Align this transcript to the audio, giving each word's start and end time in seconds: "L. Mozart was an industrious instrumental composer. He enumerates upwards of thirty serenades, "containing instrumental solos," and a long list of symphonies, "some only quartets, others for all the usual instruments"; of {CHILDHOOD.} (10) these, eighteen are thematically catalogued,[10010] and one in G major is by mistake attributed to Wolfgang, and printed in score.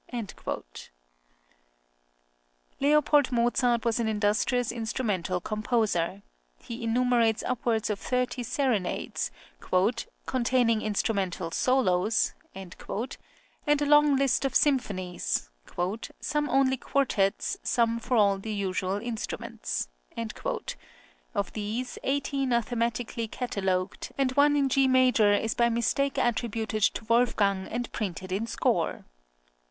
"L. 2.81 3.03
Mozart 3.31 3.85
was 3.85 3.99
an 3.99 4.07
industrious 4.07 4.71
instrumental 4.71 5.39
composer. 5.39 6.23
He 6.59 6.83
enumerates 6.83 7.43
upwards 7.45 7.87
of 7.91 7.99
thirty 7.99 8.41
serenades, 8.41 9.29
"containing 10.25 10.81
instrumental 10.81 11.51
solos," 11.51 12.33
and 12.55 12.73
a 12.83 13.85
long 13.85 14.15
list 14.15 14.43
of 14.43 14.55
symphonies, 14.55 15.51
"some 16.19 16.49
only 16.49 16.77
quartets, 16.77 17.59
others 17.77 18.03
for 18.03 18.17
all 18.17 18.39
the 18.39 18.51
usual 18.53 18.97
instruments"; 18.97 19.87
of 20.17 20.33
{CHILDHOOD.} 20.33 20.73
(10) 21.35 21.43
these, 21.53 21.99
eighteen 22.01 22.51
are 22.53 22.63
thematically 22.63 23.29
catalogued,[10010] 23.29 24.11
and 24.17 24.31
one 24.31 24.55
in 24.55 24.67
G 24.67 24.87
major 24.87 25.31
is 25.31 25.53
by 25.53 25.69
mistake 25.69 26.17
attributed 26.17 26.81
to 26.95 27.05
Wolfgang, 27.05 27.67
and 27.67 27.91
printed 27.91 28.31
in 28.31 28.47
score. 28.47 29.05